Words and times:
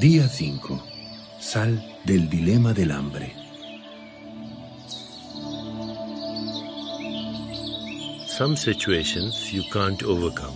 Día 0.00 0.28
5. 0.28 0.80
Sal 1.40 1.82
del 2.04 2.30
dilema 2.30 2.72
del 2.72 2.92
hambre. 2.92 3.34
Some 8.28 8.54
situations 8.56 9.52
you 9.52 9.64
can't 9.72 10.00
overcome. 10.04 10.54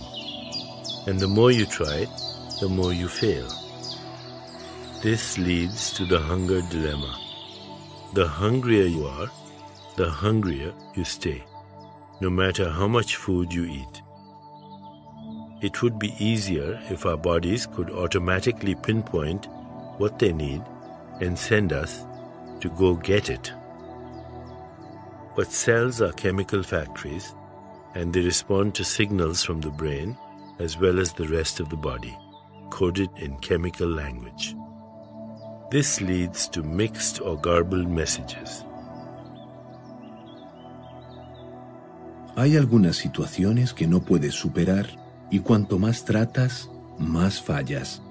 And 1.07 1.19
the 1.19 1.27
more 1.27 1.51
you 1.51 1.65
try, 1.65 2.07
the 2.61 2.69
more 2.69 2.93
you 2.93 3.09
fail. 3.09 3.45
This 5.01 5.37
leads 5.37 5.91
to 5.95 6.05
the 6.05 6.19
hunger 6.19 6.61
dilemma. 6.69 7.19
The 8.13 8.25
hungrier 8.25 8.85
you 8.85 9.05
are, 9.07 9.29
the 9.97 10.09
hungrier 10.09 10.71
you 10.95 11.03
stay, 11.03 11.43
no 12.21 12.29
matter 12.29 12.69
how 12.69 12.87
much 12.87 13.17
food 13.17 13.53
you 13.53 13.65
eat. 13.65 14.01
It 15.63 15.81
would 15.81 15.97
be 15.97 16.13
easier 16.19 16.77
if 16.89 17.05
our 17.05 17.15
bodies 17.15 17.65
could 17.65 17.89
automatically 17.89 18.75
pinpoint 18.75 19.47
what 19.97 20.19
they 20.19 20.33
need 20.33 20.61
and 21.21 21.39
send 21.39 21.71
us 21.71 22.05
to 22.59 22.69
go 22.71 22.95
get 22.95 23.29
it. 23.29 23.53
But 25.37 25.53
cells 25.53 26.01
are 26.01 26.11
chemical 26.11 26.63
factories 26.63 27.33
and 27.95 28.13
they 28.13 28.19
respond 28.19 28.75
to 28.75 28.83
signals 28.83 29.41
from 29.41 29.61
the 29.61 29.69
brain 29.69 30.17
as 30.59 30.77
well 30.77 30.99
as 30.99 31.13
the 31.13 31.29
rest 31.29 31.61
of 31.61 31.69
the 31.69 31.77
body, 31.77 32.13
coded 32.69 33.09
in 33.15 33.37
chemical 33.37 33.87
language. 33.87 34.57
This 35.71 36.01
leads 36.01 36.49
to 36.49 36.61
mixed 36.61 37.21
or 37.21 37.39
garbled 37.39 37.87
messages. 37.87 38.65
Hay 42.35 42.57
algunas 42.57 42.97
situaciones 42.97 43.73
que 43.73 43.87
no 43.87 44.01
puedes 44.01 44.35
superar 44.35 45.02
y 45.29 45.39
cuanto 45.39 45.79
más 45.79 46.05
tratas, 46.05 46.69
más 46.99 47.41
fallas. 47.41 48.01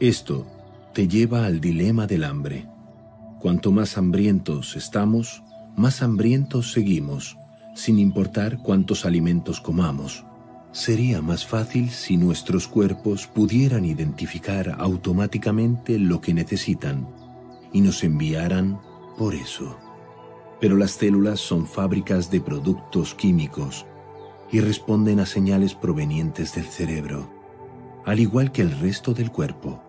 Esto 0.00 0.46
te 0.92 1.08
lleva 1.08 1.46
al 1.46 1.60
dilema 1.60 2.06
del 2.06 2.24
hambre. 2.24 2.66
Cuanto 3.38 3.70
más 3.70 3.96
hambrientos 3.96 4.76
estamos, 4.76 5.42
más 5.76 6.02
hambrientos 6.02 6.72
seguimos, 6.72 7.38
sin 7.74 7.98
importar 7.98 8.58
cuántos 8.58 9.04
alimentos 9.04 9.60
comamos. 9.60 10.24
Sería 10.72 11.22
más 11.22 11.46
fácil 11.46 11.90
si 11.90 12.16
nuestros 12.16 12.68
cuerpos 12.68 13.26
pudieran 13.26 13.84
identificar 13.84 14.76
automáticamente 14.78 15.98
lo 15.98 16.20
que 16.20 16.34
necesitan 16.34 17.08
y 17.72 17.80
nos 17.80 18.04
enviaran 18.04 18.80
por 19.16 19.34
eso. 19.34 19.78
Pero 20.60 20.76
las 20.76 20.92
células 20.92 21.40
son 21.40 21.66
fábricas 21.66 22.30
de 22.30 22.40
productos 22.40 23.14
químicos 23.14 23.86
y 24.50 24.60
responden 24.60 25.20
a 25.20 25.26
señales 25.26 25.74
provenientes 25.74 26.54
del 26.54 26.66
cerebro, 26.66 27.30
al 28.04 28.20
igual 28.20 28.52
que 28.52 28.62
el 28.62 28.78
resto 28.78 29.12
del 29.12 29.30
cuerpo, 29.30 29.82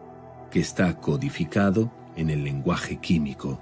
que 0.49 0.59
está 0.59 0.99
codificado 0.99 1.91
en 2.15 2.29
el 2.29 2.43
lenguaje 2.43 2.97
químico. 2.97 3.59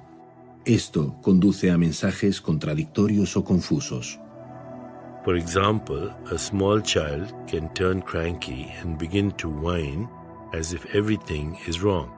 Esto 0.64 1.16
conduce 1.22 1.70
a 1.72 1.78
mensajes 1.78 2.42
contradictorios 2.42 3.36
o 3.38 3.44
confusos. 3.44 4.20
For 5.24 5.36
example, 5.36 6.12
a 6.32 6.38
small 6.38 6.82
child 6.82 7.34
can 7.48 7.74
turn 7.74 8.02
cranky 8.02 8.72
and 8.82 8.98
begin 8.98 9.32
to 9.34 9.50
whine 9.50 10.08
as 10.54 10.72
if 10.72 10.86
everything 10.94 11.58
is 11.68 11.82
wrong. 11.82 12.12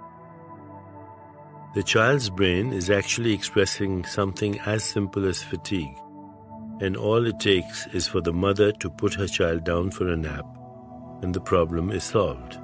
The 1.74 1.84
child's 1.84 2.30
brain 2.30 2.74
is 2.74 2.90
actually 2.90 3.34
expressing 3.34 4.04
something 4.06 4.60
as 4.66 4.84
simple 4.84 5.28
as 5.28 5.42
fatigue 5.42 5.96
and 6.82 6.96
all 6.98 7.26
it 7.28 7.40
takes 7.40 7.88
is 7.94 8.08
for 8.08 8.22
the 8.22 8.32
mother 8.32 8.72
to 8.74 8.90
put 8.90 9.14
her 9.16 9.28
child 9.28 9.64
down 9.64 9.92
for 9.92 10.12
a 10.12 10.16
nap, 10.16 10.46
and 11.22 11.34
the 11.34 11.42
problem 11.42 11.92
is 11.92 12.04
solved. 12.04 12.58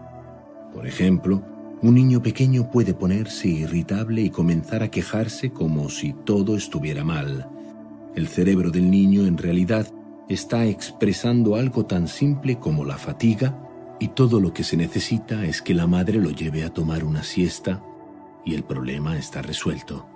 Por 0.73 0.87
ejemplo, 0.87 1.43
un 1.81 1.95
niño 1.95 2.21
pequeño 2.21 2.71
puede 2.71 2.93
ponerse 2.93 3.47
irritable 3.47 4.21
y 4.21 4.29
comenzar 4.29 4.83
a 4.83 4.89
quejarse 4.89 5.51
como 5.51 5.89
si 5.89 6.13
todo 6.13 6.55
estuviera 6.55 7.03
mal. 7.03 7.47
El 8.15 8.27
cerebro 8.27 8.71
del 8.71 8.89
niño 8.89 9.25
en 9.25 9.37
realidad 9.37 9.87
está 10.29 10.65
expresando 10.65 11.55
algo 11.55 11.85
tan 11.85 12.07
simple 12.07 12.57
como 12.57 12.85
la 12.85 12.97
fatiga 12.97 13.59
y 13.99 14.09
todo 14.09 14.39
lo 14.39 14.53
que 14.53 14.63
se 14.63 14.77
necesita 14.77 15.45
es 15.45 15.61
que 15.61 15.73
la 15.73 15.87
madre 15.87 16.19
lo 16.19 16.29
lleve 16.31 16.63
a 16.63 16.69
tomar 16.69 17.03
una 17.03 17.23
siesta 17.23 17.83
y 18.45 18.53
el 18.53 18.63
problema 18.63 19.17
está 19.17 19.41
resuelto. 19.41 20.07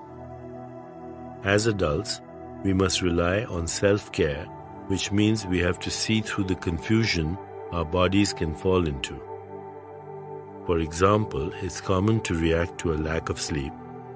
As 1.43 1.67
adults, 1.67 2.21
we 2.63 2.73
must 2.73 3.01
rely 3.01 3.43
on 3.45 3.67
self 3.67 4.11
care, 4.11 4.45
which 4.87 5.11
means 5.11 5.45
we 5.45 5.59
have 5.59 5.79
to 5.79 5.91
see 5.91 6.21
through 6.21 6.45
the 6.45 6.55
confusion 6.55 7.37
our 7.71 7.85
bodies 7.85 8.33
can 8.33 8.55
fall 8.55 8.87
into. 8.87 9.21
For 10.65 10.79
example, 10.79 11.51
it's 11.61 11.79
common 11.79 12.21
to 12.21 12.33
react 12.33 12.77
to 12.79 12.93
a 12.93 12.95
lack 12.95 13.29
of 13.29 13.39
sleep 13.39 13.73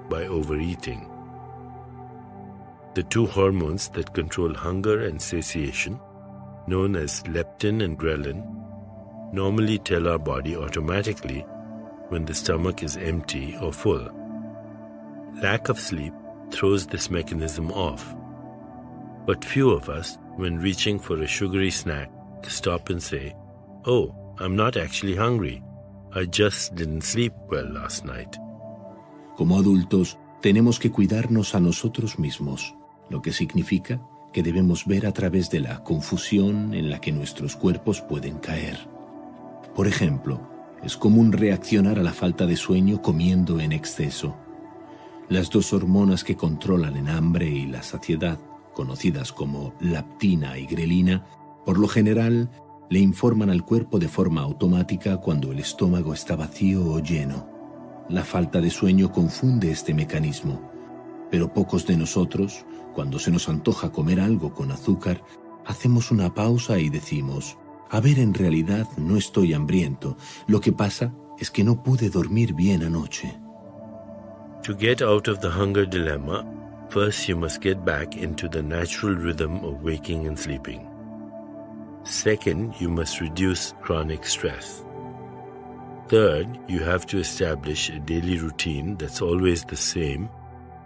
by 0.08 0.26
overeating. 0.26 1.08
The 2.94 3.02
two 3.04 3.26
hormones 3.26 3.88
that 3.90 4.12
control 4.12 4.52
hunger 4.52 5.06
and 5.06 5.20
satiation, 5.20 5.98
known 6.66 6.94
as 6.96 7.22
leptin 7.22 7.82
and 7.82 7.98
ghrelin, 7.98 8.44
normally 9.32 9.78
tell 9.78 10.08
our 10.08 10.18
body 10.18 10.56
automatically 10.56 11.40
when 12.08 12.26
the 12.26 12.34
stomach 12.34 12.82
is 12.82 12.98
empty 12.98 13.56
or 13.62 13.72
full. 13.72 14.10
Lack 15.42 15.70
of 15.70 15.80
sleep 15.80 16.12
throws 16.50 16.86
this 16.86 17.10
mechanism 17.10 17.72
off 17.72 18.14
but 19.26 19.44
few 19.44 19.70
of 19.70 19.88
us, 19.88 20.18
when 20.36 20.58
reaching 20.58 20.98
for 20.98 21.22
a 21.22 21.26
sugary 21.26 21.70
snack, 21.70 22.10
stop 22.48 22.90
and 22.90 23.02
say, 23.02 23.34
Oh, 23.86 24.14
I'm 24.38 24.56
not 24.56 24.76
actually 24.76 25.16
hungry. 25.16 25.62
I 26.14 26.26
just 26.26 26.74
didn't 26.74 27.02
sleep 27.02 27.32
well 27.48 27.66
last 27.72 28.04
night. 28.04 28.36
Como 29.36 29.58
adultos, 29.58 30.18
tenemos 30.40 30.78
que 30.78 30.90
cuidarnos 30.90 31.54
a 31.54 31.60
nosotros 31.60 32.18
mismos, 32.18 32.74
lo 33.08 33.22
que 33.22 33.32
significa 33.32 34.00
que 34.32 34.42
debemos 34.42 34.86
ver 34.86 35.06
a 35.06 35.12
través 35.12 35.50
de 35.50 35.60
la 35.60 35.82
confusión 35.84 36.74
en 36.74 36.90
la 36.90 37.00
que 37.00 37.12
nuestros 37.12 37.56
cuerpos 37.56 38.00
pueden 38.00 38.38
caer. 38.38 38.78
Por 39.74 39.86
ejemplo, 39.86 40.40
es 40.82 40.96
común 40.96 41.32
reaccionar 41.32 41.98
a 41.98 42.02
la 42.02 42.12
falta 42.12 42.46
de 42.46 42.56
sueño 42.56 43.00
comiendo 43.02 43.60
en 43.60 43.72
exceso. 43.72 44.36
Las 45.28 45.50
dos 45.50 45.72
hormonas 45.72 46.24
que 46.24 46.36
controlan 46.36 46.96
el 46.96 47.08
hambre 47.08 47.46
y 47.46 47.66
la 47.66 47.82
saciedad 47.82 48.38
conocidas 48.72 49.32
como 49.32 49.74
laptina 49.80 50.58
y 50.58 50.66
grelina, 50.66 51.24
por 51.64 51.78
lo 51.78 51.88
general 51.88 52.50
le 52.90 52.98
informan 52.98 53.50
al 53.50 53.64
cuerpo 53.64 53.98
de 53.98 54.08
forma 54.08 54.42
automática 54.42 55.16
cuando 55.16 55.52
el 55.52 55.60
estómago 55.60 56.12
está 56.12 56.36
vacío 56.36 56.84
o 56.84 56.98
lleno. 56.98 57.48
La 58.08 58.24
falta 58.24 58.60
de 58.60 58.70
sueño 58.70 59.10
confunde 59.10 59.70
este 59.70 59.94
mecanismo, 59.94 60.60
pero 61.30 61.52
pocos 61.52 61.86
de 61.86 61.96
nosotros, 61.96 62.66
cuando 62.94 63.18
se 63.18 63.30
nos 63.30 63.48
antoja 63.48 63.90
comer 63.90 64.20
algo 64.20 64.52
con 64.52 64.70
azúcar, 64.70 65.22
hacemos 65.64 66.10
una 66.10 66.34
pausa 66.34 66.78
y 66.78 66.90
decimos, 66.90 67.56
a 67.90 68.00
ver, 68.00 68.18
en 68.18 68.34
realidad 68.34 68.86
no 68.98 69.16
estoy 69.16 69.54
hambriento, 69.54 70.16
lo 70.46 70.60
que 70.60 70.72
pasa 70.72 71.14
es 71.38 71.50
que 71.50 71.64
no 71.64 71.82
pude 71.82 72.10
dormir 72.10 72.54
bien 72.54 72.82
anoche. 72.82 73.38
To 74.64 74.76
get 74.78 75.02
out 75.02 75.28
of 75.28 75.40
the 75.40 75.48
hunger 75.48 75.88
dilemma, 75.88 76.44
First, 76.92 77.26
you 77.26 77.36
must 77.36 77.62
get 77.62 77.86
back 77.86 78.18
into 78.18 78.50
the 78.50 78.62
natural 78.62 79.14
rhythm 79.14 79.64
of 79.64 79.82
waking 79.82 80.26
and 80.26 80.38
sleeping. 80.38 80.86
Second, 82.04 82.78
you 82.78 82.90
must 82.90 83.18
reduce 83.18 83.72
chronic 83.80 84.26
stress. 84.26 84.84
Third, 86.08 86.46
you 86.68 86.80
have 86.80 87.06
to 87.06 87.18
establish 87.18 87.88
a 87.88 87.98
daily 87.98 88.36
routine 88.36 88.96
that's 88.98 89.22
always 89.22 89.64
the 89.64 89.76
same 89.76 90.28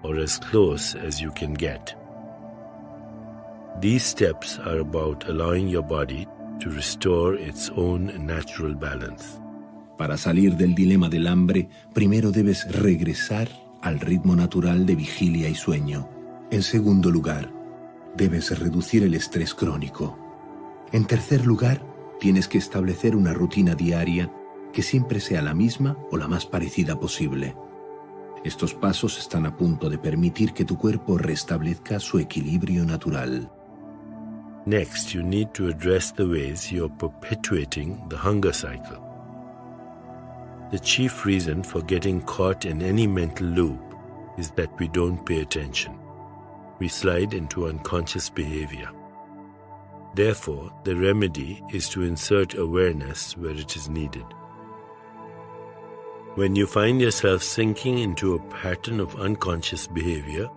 or 0.04 0.16
as 0.16 0.38
close 0.38 0.94
as 0.94 1.20
you 1.20 1.32
can 1.32 1.54
get. 1.54 1.96
These 3.80 4.04
steps 4.04 4.60
are 4.60 4.78
about 4.78 5.28
allowing 5.28 5.66
your 5.66 5.82
body 5.82 6.28
to 6.60 6.70
restore 6.70 7.34
its 7.34 7.68
own 7.70 8.24
natural 8.24 8.74
balance. 8.74 9.40
Para 9.98 10.16
salir 10.16 10.56
del 10.56 10.72
dilema 10.72 11.08
del 11.08 11.26
hambre, 11.26 11.68
primero 11.92 12.30
debes 12.30 12.64
regresar 12.70 13.48
al 13.86 14.00
ritmo 14.00 14.34
natural 14.34 14.84
de 14.84 14.96
vigilia 14.96 15.48
y 15.48 15.54
sueño. 15.54 16.08
En 16.50 16.64
segundo 16.64 17.08
lugar, 17.08 17.52
debes 18.16 18.58
reducir 18.58 19.04
el 19.04 19.14
estrés 19.14 19.54
crónico. 19.54 20.18
En 20.90 21.04
tercer 21.04 21.46
lugar, 21.46 21.86
tienes 22.18 22.48
que 22.48 22.58
establecer 22.58 23.14
una 23.14 23.32
rutina 23.32 23.76
diaria 23.76 24.32
que 24.72 24.82
siempre 24.82 25.20
sea 25.20 25.40
la 25.40 25.54
misma 25.54 25.96
o 26.10 26.16
la 26.16 26.26
más 26.26 26.46
parecida 26.46 26.98
posible. 26.98 27.54
Estos 28.44 28.74
pasos 28.74 29.18
están 29.18 29.46
a 29.46 29.56
punto 29.56 29.88
de 29.88 29.98
permitir 29.98 30.52
que 30.52 30.64
tu 30.64 30.76
cuerpo 30.76 31.16
restablezca 31.16 32.00
su 32.00 32.18
equilibrio 32.18 32.84
natural. 32.84 33.48
Next, 34.66 35.14
you 35.14 35.22
need 35.22 35.50
to 35.52 35.68
address 35.68 36.12
the 36.12 36.24
ways 36.24 36.72
you're 36.72 36.92
perpetuating 36.98 38.08
the 38.08 38.16
hunger 38.16 38.52
cycle. 38.52 39.05
The 40.70 40.78
chief 40.80 41.24
reason 41.24 41.62
for 41.62 41.80
getting 41.82 42.22
caught 42.22 42.64
in 42.64 42.82
any 42.82 43.06
mental 43.06 43.46
loop 43.46 43.80
is 44.36 44.50
that 44.52 44.76
we 44.80 44.88
don't 44.88 45.24
pay 45.24 45.40
attention. 45.40 45.96
We 46.80 46.88
slide 46.88 47.34
into 47.34 47.68
unconscious 47.68 48.28
behavior. 48.28 48.90
Therefore, 50.14 50.72
the 50.82 50.96
remedy 50.96 51.62
is 51.72 51.88
to 51.90 52.02
insert 52.02 52.54
awareness 52.54 53.36
where 53.36 53.52
it 53.52 53.76
is 53.76 53.88
needed. 53.88 54.24
When 56.34 56.56
you 56.56 56.66
find 56.66 57.00
yourself 57.00 57.42
sinking 57.42 57.98
into 57.98 58.34
a 58.34 58.40
pattern 58.50 58.98
of 58.98 59.20
unconscious 59.20 59.86
behavior, 59.86 60.50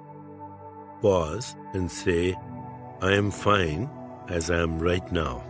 pause 1.02 1.56
and 1.74 1.90
say, 1.90 2.36
I 3.02 3.14
am 3.14 3.32
fine 3.32 3.90
as 4.28 4.50
I 4.50 4.60
am 4.60 4.80
right 4.80 5.10
now. 5.12 5.44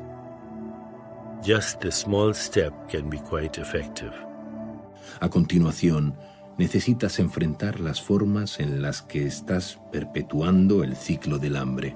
Just 1.42 1.86
a 1.86 1.92
small 1.92 2.34
step 2.34 2.90
can 2.90 3.10
be 3.10 3.20
quite 3.20 3.58
effective. 3.58 4.14
A 5.20 5.30
continuación, 5.30 6.16
necesitas 6.58 7.20
enfrentar 7.20 7.80
las 7.80 8.02
formas 8.02 8.60
en 8.60 8.82
las 8.82 9.02
que 9.02 9.26
estás 9.26 9.80
perpetuando 9.92 10.84
el 10.84 10.96
ciclo 10.96 11.40
del 11.40 11.56
hambre. 11.56 11.96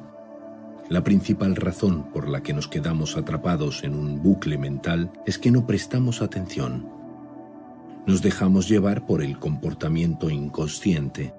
La 0.90 1.04
principal 1.04 1.56
razón 1.56 2.12
por 2.12 2.28
la 2.28 2.44
que 2.44 2.54
nos 2.54 2.68
quedamos 2.68 3.18
atrapados 3.18 3.84
en 3.84 3.96
un 3.96 4.22
bucle 4.22 4.58
mental 4.58 5.12
es 5.26 5.38
que 5.38 5.52
no 5.52 5.66
prestamos 5.66 6.22
atención 6.22 7.04
nos 8.06 8.22
dejamos 8.22 8.68
llevar 8.68 9.06
por 9.06 9.22
el 9.22 9.40
comportamiento 9.40 10.30
inconsciente. 10.30 11.34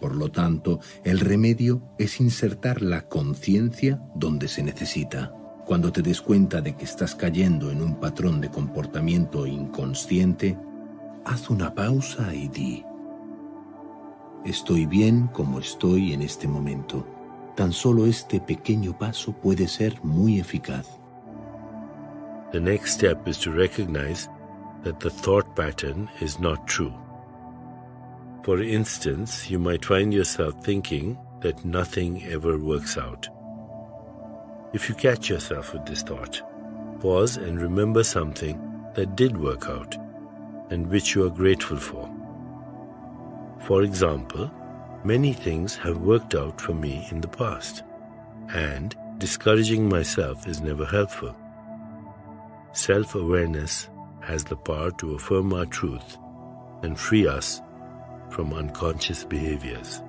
Por 0.00 0.16
lo 0.16 0.30
tanto, 0.30 0.80
el 1.04 1.20
remedio 1.20 1.82
es 1.98 2.20
insertar 2.20 2.82
la 2.82 3.02
conciencia 3.02 4.02
donde 4.14 4.48
se 4.48 4.62
necesita. 4.62 5.34
Cuando 5.70 5.92
te 5.92 6.02
des 6.02 6.20
cuenta 6.20 6.60
de 6.60 6.74
que 6.74 6.84
estás 6.84 7.14
cayendo 7.14 7.70
en 7.70 7.80
un 7.80 7.94
patrón 7.94 8.40
de 8.40 8.50
comportamiento 8.50 9.46
inconsciente, 9.46 10.58
haz 11.24 11.48
una 11.48 11.72
pausa 11.72 12.34
y 12.34 12.48
di, 12.48 12.84
estoy 14.44 14.86
bien 14.86 15.28
como 15.28 15.60
estoy 15.60 16.12
en 16.12 16.22
este 16.22 16.48
momento. 16.48 17.06
Tan 17.54 17.72
solo 17.72 18.06
este 18.06 18.40
pequeño 18.40 18.98
paso 18.98 19.30
puede 19.30 19.68
ser 19.68 20.02
muy 20.02 20.40
eficaz. 20.40 20.98
The 22.50 22.60
next 22.60 22.94
step 22.94 23.28
is 23.28 23.38
to 23.38 23.52
recognize 23.52 24.28
that 24.82 24.98
the 24.98 25.10
thought 25.10 25.54
pattern 25.54 26.08
is 26.20 26.40
not 26.40 26.66
true. 26.66 26.92
For 28.42 28.60
instance, 28.60 29.48
you 29.48 29.60
might 29.60 29.84
find 29.84 30.12
yourself 30.12 30.56
thinking 30.64 31.16
that 31.42 31.64
nothing 31.64 32.24
ever 32.24 32.58
works 32.58 32.98
out. 32.98 33.28
If 34.72 34.88
you 34.88 34.94
catch 34.94 35.28
yourself 35.28 35.72
with 35.72 35.84
this 35.84 36.02
thought, 36.02 36.40
pause 37.00 37.36
and 37.36 37.60
remember 37.60 38.04
something 38.04 38.56
that 38.94 39.16
did 39.16 39.36
work 39.36 39.68
out 39.68 39.96
and 40.70 40.88
which 40.88 41.14
you 41.14 41.26
are 41.26 41.30
grateful 41.30 41.76
for. 41.76 42.08
For 43.66 43.82
example, 43.82 44.48
many 45.02 45.32
things 45.32 45.74
have 45.76 45.98
worked 45.98 46.36
out 46.36 46.60
for 46.60 46.72
me 46.72 47.06
in 47.10 47.20
the 47.20 47.28
past, 47.28 47.82
and 48.54 48.94
discouraging 49.18 49.88
myself 49.88 50.46
is 50.46 50.60
never 50.60 50.84
helpful. 50.84 51.34
Self 52.72 53.16
awareness 53.16 53.88
has 54.20 54.44
the 54.44 54.56
power 54.56 54.92
to 54.92 55.14
affirm 55.14 55.52
our 55.52 55.66
truth 55.66 56.16
and 56.82 56.98
free 56.98 57.26
us 57.26 57.60
from 58.30 58.54
unconscious 58.54 59.24
behaviors. 59.24 60.00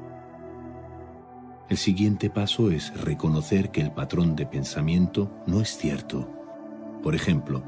El 1.72 1.78
siguiente 1.78 2.30
paso 2.30 2.70
es 2.70 2.94
reconocer 3.02 3.72
que 3.72 3.80
el 3.80 3.94
patrón 3.94 4.36
de 4.36 4.46
pensamiento 4.46 5.32
no 5.48 5.62
es 5.62 5.78
cierto. 5.78 6.30
Por 7.02 7.16
ejemplo, 7.16 7.64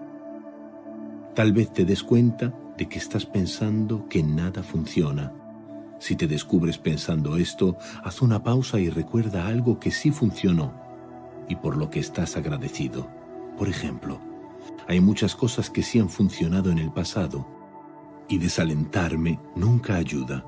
tal 1.33 1.53
vez 1.53 1.71
te 1.71 1.85
des 1.85 2.03
cuenta 2.03 2.53
de 2.77 2.89
que 2.89 2.99
estás 2.99 3.25
pensando 3.25 4.09
que 4.09 4.21
nada 4.21 4.61
funciona. 4.61 5.31
Si 5.99 6.17
te 6.17 6.27
descubres 6.27 6.77
pensando 6.77 7.37
esto, 7.37 7.77
haz 8.03 8.21
una 8.21 8.43
pausa 8.43 8.77
y 8.77 8.89
recuerda 8.89 9.47
algo 9.47 9.79
que 9.79 9.91
sí 9.91 10.11
funcionó 10.11 10.73
y 11.47 11.55
por 11.55 11.77
lo 11.77 11.89
que 11.89 12.01
estás 12.01 12.35
agradecido. 12.35 13.07
Por 13.57 13.69
ejemplo, 13.69 14.19
hay 14.85 14.99
muchas 14.99 15.33
cosas 15.33 15.69
que 15.69 15.81
sí 15.81 15.99
han 15.99 16.09
funcionado 16.09 16.71
en 16.71 16.79
el 16.79 16.91
pasado 16.91 17.47
y 18.27 18.37
desalentarme 18.37 19.39
nunca 19.55 19.95
ayuda. 19.95 20.45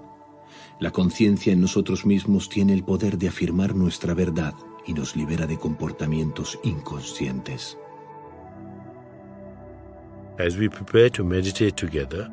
La 0.79 0.91
conciencia 0.91 1.53
en 1.53 1.61
nosotros 1.61 2.05
mismos 2.05 2.49
tiene 2.49 2.73
el 2.73 2.83
poder 2.83 3.17
de 3.17 3.29
afirmar 3.29 3.75
nuestra 3.75 4.13
verdad 4.13 4.53
y 4.85 4.93
nos 4.93 5.15
libera 5.15 5.47
de 5.47 5.57
comportamientos 5.57 6.59
inconscientes. 6.63 7.77
As 10.37 10.57
we 10.57 10.67
prepare 10.67 11.09
to 11.11 11.23
meditate 11.23 11.77
together, 11.77 12.29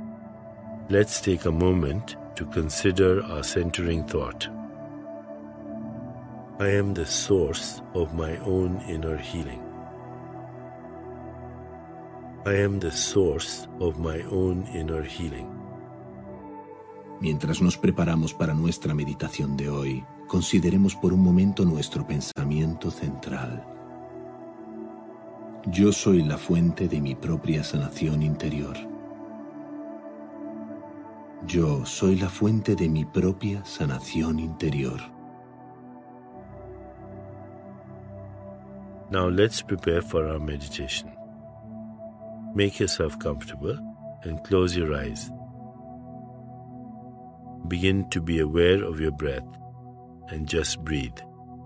let's 0.89 1.21
take 1.21 1.47
a 1.47 1.53
moment 1.53 2.17
to 2.35 2.45
consider 2.47 3.23
our 3.23 3.45
centering 3.45 4.05
thought. 4.05 4.49
I 6.59 6.71
am 6.71 6.95
the 6.95 7.07
source 7.07 7.81
of 7.95 8.13
my 8.13 8.37
own 8.39 8.81
inner 8.89 9.17
healing. 9.17 9.63
I 12.45 12.55
am 12.55 12.81
the 12.81 12.91
source 12.91 13.69
of 13.81 14.01
my 14.01 14.21
own 14.33 14.67
inner 14.75 15.03
healing. 15.03 15.62
Mientras 17.23 17.63
nos 17.63 17.79
preparamos 17.79 18.35
para 18.35 18.53
nuestra 18.53 18.95
meditación 18.95 19.57
de 19.57 19.69
hoy, 19.69 20.05
consideremos 20.27 20.97
por 20.97 21.13
un 21.13 21.21
momento 21.23 21.65
nuestro 21.65 22.05
pensamiento 22.05 22.91
central. 22.91 23.65
Yo 25.67 25.93
soy 25.93 26.25
la 26.25 26.37
fuente 26.37 26.89
de 26.89 27.01
mi 27.01 27.15
propia 27.15 27.63
sanación 27.63 28.25
interior. 28.25 28.77
Yo 31.47 31.87
soy 31.87 32.17
la 32.17 32.29
fuente 32.29 32.75
de 32.75 32.89
mi 32.89 33.05
propia 33.05 33.65
sanación 33.65 34.41
interior. 34.41 35.01
Now 39.13 39.31
let's 39.31 39.63
prepare 39.63 40.03
for 40.03 40.25
our 40.25 40.41
meditation. 40.41 41.13
Make 42.53 42.81
yourself 42.81 43.17
comfortable 43.21 43.79
and 44.25 44.43
close 44.43 44.77
your 44.77 44.93
eyes. 44.97 45.31
Begin 47.73 48.05
to 48.11 48.21
be 48.21 48.41
aware 48.41 48.85
of 48.85 49.01
your 49.01 49.13
breath 49.13 49.49
and 50.29 50.47
just 50.47 50.85
breathe 50.85 51.17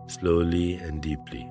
slowly 0.06 0.76
and 0.76 1.02
deeply. 1.02 1.50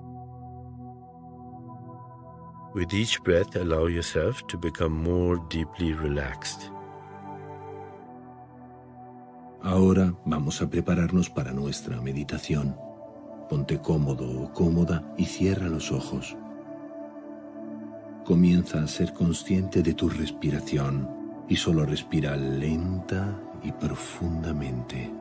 With 2.73 2.93
each 2.93 3.21
breath, 3.21 3.53
allow 3.57 3.87
yourself 3.87 4.47
to 4.47 4.57
become 4.57 4.93
more 4.93 5.45
deeply 5.49 5.91
relaxed. 5.91 6.71
Ahora 9.61 10.15
vamos 10.25 10.61
a 10.61 10.69
prepararnos 10.69 11.29
para 11.29 11.51
nuestra 11.51 11.99
meditación. 11.99 12.77
Ponte 13.49 13.81
cómodo 13.81 14.41
o 14.41 14.53
cómoda 14.53 15.03
y 15.17 15.25
cierra 15.25 15.67
los 15.67 15.91
ojos. 15.91 16.37
Comienza 18.24 18.81
a 18.81 18.88
ser 18.88 19.12
consciente 19.12 19.83
de 19.83 19.93
tu 19.93 20.07
respiración 20.07 21.09
y 21.50 21.57
solo 21.57 21.85
respira 21.85 22.38
lenta 22.38 23.38
y 23.65 23.72
profundamente. 23.72 25.12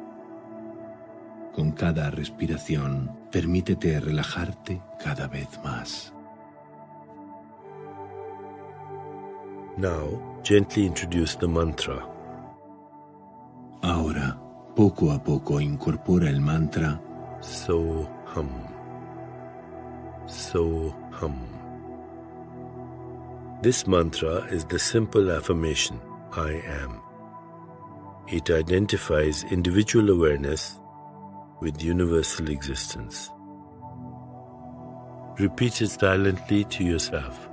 Con 1.55 1.73
cada 1.73 2.11
respiración, 2.11 3.11
permítete 3.31 3.99
relajarte 4.01 4.83
cada 5.03 5.27
vez 5.27 5.49
más. 5.65 6.13
Now, 9.77 10.21
gently 10.45 10.87
introduce 10.87 11.37
the 11.37 11.49
mantra. 11.49 12.07
Ahora, 13.83 14.39
poco 14.77 15.11
a 15.11 15.23
poco 15.23 15.61
incorpora 15.61 16.29
el 16.29 16.41
mantra 16.41 17.01
So 17.45 18.09
hum. 18.35 18.49
So 20.27 20.95
hum. 21.21 21.37
This 23.61 23.87
mantra 23.87 24.47
is 24.51 24.65
the 24.65 24.79
simple 24.79 25.31
affirmation 25.31 26.01
I 26.33 26.63
am. 26.83 27.04
It 28.29 28.51
identifies 28.51 29.45
individual 29.45 30.11
awareness 30.11 30.81
with 31.61 31.83
universal 31.83 32.49
existence. 32.49 33.31
Repeat 35.39 35.83
it 35.83 35.91
silently 35.91 36.65
to 36.65 36.85
yourself. 36.85 37.49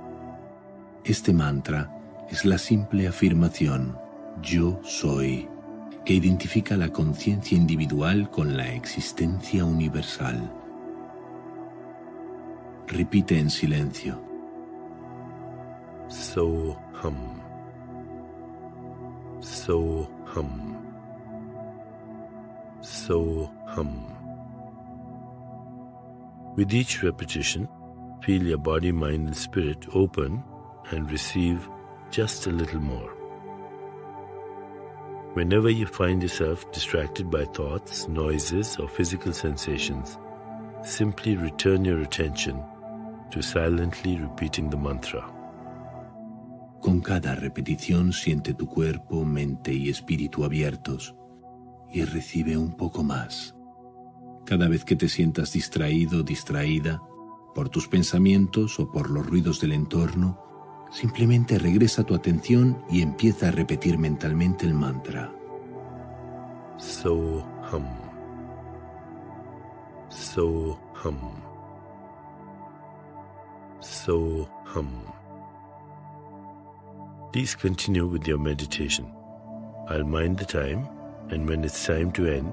Este 1.04 1.32
mantra 1.32 1.90
es 2.30 2.44
la 2.44 2.56
simple 2.56 3.06
afirmación 3.06 3.98
yo 4.40 4.80
soy, 4.82 5.48
que 6.04 6.14
identifica 6.14 6.76
la 6.76 6.88
conciencia 6.88 7.56
individual 7.56 8.30
con 8.30 8.56
la 8.56 8.72
existencia 8.72 9.64
universal. 9.64 10.50
Repite 12.86 13.38
en 13.38 13.50
silencio. 13.50 14.18
So 16.08 16.76
hum. 17.02 17.40
So 19.40 20.08
hum. 20.32 20.78
So 22.80 23.50
hum. 23.66 24.08
With 26.56 26.72
each 26.74 27.02
repetition, 27.02 27.68
feel 28.22 28.42
your 28.42 28.58
body, 28.58 28.92
mind, 28.92 29.26
and 29.28 29.36
spirit 29.36 29.86
open 29.94 30.42
and 30.90 31.10
receive 31.10 31.68
just 32.10 32.46
a 32.46 32.50
little 32.50 32.80
more. 32.80 33.10
Whenever 35.34 35.70
you 35.70 35.86
find 35.86 36.22
yourself 36.22 36.70
distracted 36.72 37.30
by 37.30 37.44
thoughts, 37.44 38.08
noises, 38.08 38.76
or 38.78 38.88
physical 38.88 39.32
sensations, 39.32 40.18
simply 40.82 41.36
return 41.36 41.84
your 41.84 42.00
attention 42.00 42.62
to 43.30 43.40
silently 43.40 44.18
repeating 44.18 44.68
the 44.68 44.76
mantra. 44.76 45.24
Con 46.82 47.00
cada 47.00 47.36
repetición 47.36 48.12
siente 48.12 48.54
tu 48.54 48.66
cuerpo, 48.66 49.24
mente 49.24 49.72
y 49.72 49.88
espíritu 49.88 50.44
abiertos 50.44 51.14
y 51.92 52.02
recibe 52.04 52.56
un 52.56 52.76
poco 52.76 53.04
más. 53.04 53.54
Cada 54.44 54.66
vez 54.66 54.84
que 54.84 54.96
te 54.96 55.08
sientas 55.08 55.52
distraído, 55.52 56.24
distraída, 56.24 57.00
por 57.54 57.68
tus 57.68 57.86
pensamientos 57.86 58.80
o 58.80 58.90
por 58.90 59.10
los 59.10 59.24
ruidos 59.24 59.60
del 59.60 59.74
entorno, 59.74 60.42
simplemente 60.90 61.56
regresa 61.56 62.02
tu 62.02 62.16
atención 62.16 62.82
y 62.90 63.00
empieza 63.02 63.48
a 63.48 63.52
repetir 63.52 63.96
mentalmente 63.96 64.66
el 64.66 64.74
mantra. 64.74 65.32
So 66.78 67.46
hum. 67.72 67.86
So 70.08 70.80
hum. 71.04 71.16
So 73.80 74.48
hum. 74.74 75.21
Please 77.32 77.56
continue 77.56 78.06
with 78.06 78.28
your 78.28 78.38
meditation. 78.38 79.06
I'll 79.88 80.04
mind 80.04 80.36
the 80.36 80.44
time, 80.44 80.86
and 81.30 81.48
when 81.48 81.64
it's 81.64 81.86
time 81.86 82.12
to 82.12 82.26
end, 82.26 82.52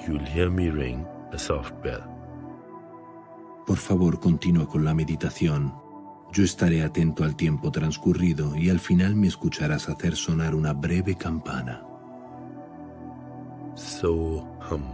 you'll 0.00 0.24
hear 0.24 0.48
me 0.48 0.70
ring 0.70 1.06
a 1.32 1.38
soft 1.38 1.74
bell. 1.82 2.02
Por 3.66 3.76
favor, 3.76 4.18
continúa 4.18 4.66
con 4.66 4.82
la 4.82 4.94
meditación. 4.94 5.74
Yo 6.32 6.42
estaré 6.42 6.82
atento 6.82 7.22
al 7.22 7.36
tiempo 7.36 7.70
transcurrido 7.70 8.56
y 8.56 8.70
al 8.70 8.80
final 8.80 9.14
me 9.14 9.26
escucharás 9.26 9.90
hacer 9.90 10.16
sonar 10.16 10.54
una 10.54 10.72
breve 10.72 11.16
campana. 11.16 11.82
So 13.74 14.48
hum. 14.70 14.84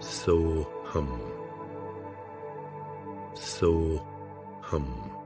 So 0.00 0.68
hum. 0.92 1.08
So 3.34 4.04
hum. 4.70 5.25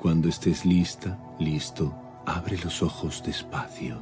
Cuando 0.00 0.30
estés 0.30 0.64
lista, 0.64 1.18
listo, 1.38 1.94
abre 2.24 2.56
los 2.56 2.82
ojos 2.82 3.22
despacio. 3.22 4.00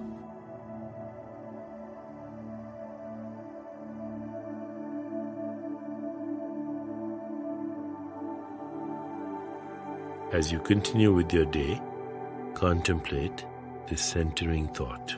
As 10.33 10.53
you 10.53 10.61
continue 10.61 11.13
with 11.13 11.33
your 11.33 11.47
day, 11.47 11.81
contemplate 12.55 13.45
this 13.89 14.01
centering 14.01 14.69
thought. 14.69 15.17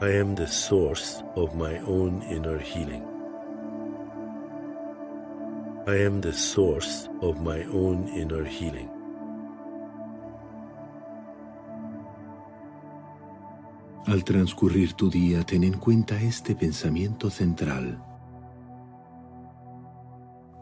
I 0.00 0.10
am 0.10 0.36
the 0.36 0.46
source 0.46 1.24
of 1.34 1.56
my 1.56 1.78
own 1.78 2.22
inner 2.30 2.58
healing. 2.58 3.11
I 5.84 5.96
am 5.96 6.20
the 6.20 6.32
source 6.32 7.08
of 7.22 7.40
my 7.40 7.64
own 7.64 8.06
inner 8.14 8.44
healing. 8.44 8.88
Al 14.06 14.22
transcurrir 14.22 14.92
tu 14.92 15.10
día, 15.10 15.42
ten 15.42 15.64
en 15.64 15.72
cuenta 15.78 16.22
este 16.22 16.54
pensamiento 16.54 17.30
central. 17.30 18.00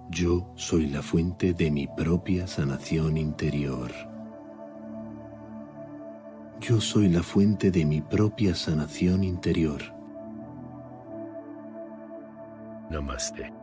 Yo 0.08 0.50
soy 0.56 0.86
la 0.86 1.02
fuente 1.02 1.52
de 1.52 1.70
mi 1.70 1.86
propia 1.86 2.46
sanación 2.46 3.18
interior. 3.18 3.90
Yo 6.60 6.80
soy 6.80 7.10
la 7.10 7.22
fuente 7.22 7.70
de 7.70 7.84
mi 7.84 8.00
propia 8.00 8.54
sanación 8.54 9.22
interior. 9.24 9.82
Namaste. 12.88 13.59